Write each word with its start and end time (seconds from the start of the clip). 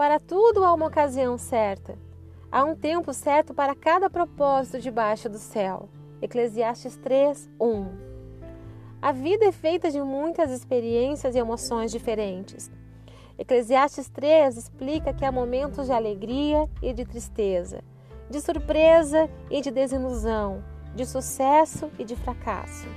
Para 0.00 0.18
tudo 0.18 0.64
há 0.64 0.72
uma 0.72 0.86
ocasião 0.86 1.36
certa. 1.36 1.94
Há 2.50 2.64
um 2.64 2.74
tempo 2.74 3.12
certo 3.12 3.52
para 3.52 3.74
cada 3.74 4.08
propósito 4.08 4.80
debaixo 4.80 5.28
do 5.28 5.36
céu. 5.36 5.90
Eclesiastes 6.22 6.96
3, 6.96 7.50
1. 7.60 7.86
A 9.02 9.12
vida 9.12 9.44
é 9.44 9.52
feita 9.52 9.90
de 9.90 10.00
muitas 10.00 10.50
experiências 10.50 11.34
e 11.34 11.38
emoções 11.38 11.92
diferentes. 11.92 12.70
Eclesiastes 13.38 14.08
3 14.08 14.56
explica 14.56 15.12
que 15.12 15.22
há 15.22 15.30
momentos 15.30 15.84
de 15.84 15.92
alegria 15.92 16.66
e 16.80 16.94
de 16.94 17.04
tristeza, 17.04 17.84
de 18.30 18.40
surpresa 18.40 19.28
e 19.50 19.60
de 19.60 19.70
desilusão, 19.70 20.64
de 20.94 21.04
sucesso 21.04 21.90
e 21.98 22.06
de 22.06 22.16
fracasso. 22.16 22.88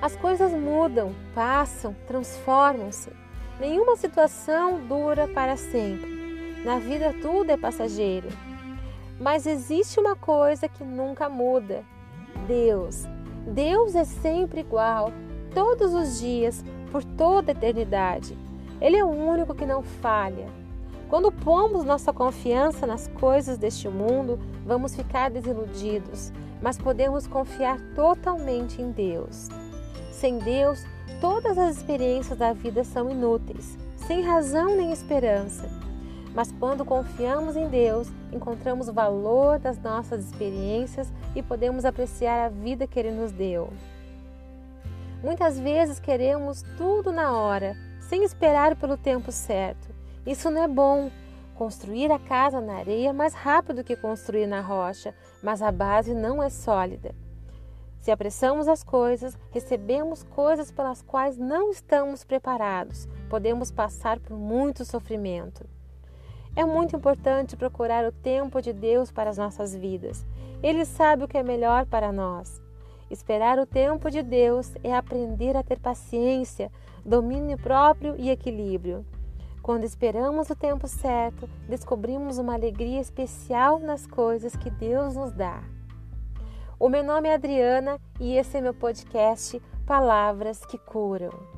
As 0.00 0.16
coisas 0.16 0.54
mudam, 0.54 1.14
passam, 1.34 1.94
transformam-se. 2.06 3.25
Nenhuma 3.58 3.96
situação 3.96 4.80
dura 4.86 5.26
para 5.26 5.56
sempre. 5.56 6.62
Na 6.64 6.78
vida 6.78 7.14
tudo 7.22 7.50
é 7.50 7.56
passageiro. 7.56 8.28
Mas 9.18 9.46
existe 9.46 9.98
uma 9.98 10.14
coisa 10.14 10.68
que 10.68 10.84
nunca 10.84 11.28
muda: 11.28 11.82
Deus. 12.46 13.04
Deus 13.46 13.94
é 13.94 14.04
sempre 14.04 14.60
igual, 14.60 15.12
todos 15.54 15.94
os 15.94 16.20
dias, 16.20 16.64
por 16.90 17.02
toda 17.02 17.52
a 17.52 17.54
eternidade. 17.54 18.36
Ele 18.80 18.96
é 18.96 19.04
o 19.04 19.08
único 19.08 19.54
que 19.54 19.64
não 19.64 19.82
falha. 19.82 20.48
Quando 21.08 21.30
pomos 21.30 21.84
nossa 21.84 22.12
confiança 22.12 22.86
nas 22.86 23.06
coisas 23.08 23.56
deste 23.56 23.88
mundo, 23.88 24.38
vamos 24.66 24.94
ficar 24.94 25.30
desiludidos, 25.30 26.32
mas 26.60 26.76
podemos 26.76 27.26
confiar 27.26 27.80
totalmente 27.94 28.82
em 28.82 28.90
Deus. 28.90 29.48
Sem 30.16 30.38
Deus, 30.38 30.82
todas 31.20 31.58
as 31.58 31.76
experiências 31.76 32.38
da 32.38 32.50
vida 32.54 32.82
são 32.84 33.10
inúteis, 33.10 33.76
sem 34.06 34.22
razão 34.22 34.74
nem 34.74 34.90
esperança. 34.90 35.68
Mas 36.34 36.50
quando 36.52 36.86
confiamos 36.86 37.54
em 37.54 37.68
Deus, 37.68 38.08
encontramos 38.32 38.88
o 38.88 38.94
valor 38.94 39.58
das 39.58 39.78
nossas 39.78 40.24
experiências 40.24 41.12
e 41.34 41.42
podemos 41.42 41.84
apreciar 41.84 42.46
a 42.46 42.48
vida 42.48 42.86
que 42.86 42.98
Ele 42.98 43.10
nos 43.10 43.30
deu. 43.30 43.68
Muitas 45.22 45.58
vezes 45.58 46.00
queremos 46.00 46.62
tudo 46.78 47.12
na 47.12 47.32
hora, 47.32 47.76
sem 48.00 48.24
esperar 48.24 48.74
pelo 48.74 48.96
tempo 48.96 49.30
certo. 49.30 49.86
Isso 50.26 50.50
não 50.50 50.62
é 50.62 50.68
bom. 50.68 51.10
Construir 51.54 52.10
a 52.10 52.18
casa 52.18 52.58
na 52.58 52.76
areia 52.76 53.10
é 53.10 53.12
mais 53.12 53.34
rápido 53.34 53.84
que 53.84 53.94
construir 53.94 54.46
na 54.46 54.62
rocha, 54.62 55.14
mas 55.42 55.60
a 55.60 55.70
base 55.70 56.14
não 56.14 56.42
é 56.42 56.48
sólida. 56.48 57.14
Se 58.06 58.12
apressamos 58.12 58.68
as 58.68 58.84
coisas, 58.84 59.36
recebemos 59.50 60.22
coisas 60.22 60.70
pelas 60.70 61.02
quais 61.02 61.36
não 61.36 61.72
estamos 61.72 62.22
preparados. 62.22 63.08
Podemos 63.28 63.72
passar 63.72 64.20
por 64.20 64.36
muito 64.36 64.84
sofrimento. 64.84 65.66
É 66.54 66.64
muito 66.64 66.94
importante 66.94 67.56
procurar 67.56 68.04
o 68.04 68.12
tempo 68.12 68.62
de 68.62 68.72
Deus 68.72 69.10
para 69.10 69.28
as 69.28 69.36
nossas 69.36 69.74
vidas. 69.74 70.24
Ele 70.62 70.84
sabe 70.84 71.24
o 71.24 71.26
que 71.26 71.36
é 71.36 71.42
melhor 71.42 71.84
para 71.84 72.12
nós. 72.12 72.62
Esperar 73.10 73.58
o 73.58 73.66
tempo 73.66 74.08
de 74.08 74.22
Deus 74.22 74.72
é 74.84 74.94
aprender 74.94 75.56
a 75.56 75.64
ter 75.64 75.80
paciência, 75.80 76.70
domínio 77.04 77.58
próprio 77.58 78.14
e 78.16 78.30
equilíbrio. 78.30 79.04
Quando 79.60 79.82
esperamos 79.82 80.48
o 80.48 80.54
tempo 80.54 80.86
certo, 80.86 81.50
descobrimos 81.68 82.38
uma 82.38 82.54
alegria 82.54 83.00
especial 83.00 83.80
nas 83.80 84.06
coisas 84.06 84.54
que 84.54 84.70
Deus 84.70 85.16
nos 85.16 85.32
dá. 85.32 85.60
O 86.78 86.90
meu 86.90 87.02
nome 87.02 87.28
é 87.30 87.34
Adriana 87.34 87.98
e 88.20 88.36
esse 88.36 88.58
é 88.58 88.60
meu 88.60 88.74
podcast 88.74 89.62
Palavras 89.86 90.62
que 90.66 90.76
Curam. 90.76 91.55